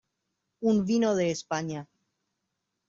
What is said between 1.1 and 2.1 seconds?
de España.